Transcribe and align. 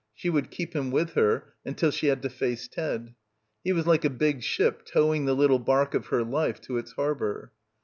She 0.15 0.31
would 0.31 0.49
keep 0.49 0.75
him 0.75 0.89
with 0.89 1.11
her 1.13 1.53
until 1.63 1.91
she 1.91 2.07
had 2.07 2.23
to 2.23 2.29
face 2.31 2.67
Ted. 2.67 3.13
He 3.63 3.71
was 3.71 3.85
like 3.85 4.03
a 4.03 4.09
big 4.09 4.41
ship 4.41 4.83
towing 4.83 5.25
the 5.25 5.35
little 5.35 5.59
barque 5.59 5.93
of 5.93 6.07
her 6.07 6.23
life 6.23 6.59
to 6.61 6.79
its 6.79 6.93
harbour. 6.93 7.51